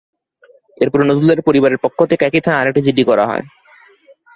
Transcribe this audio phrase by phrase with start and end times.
[0.77, 3.43] এরপর নজরুলের পরিবারের পক্ষ থেকে একই থানায় আরেকটি জিডি করা হয়।